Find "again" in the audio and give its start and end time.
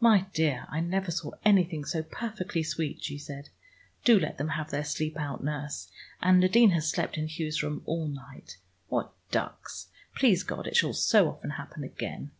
11.84-12.30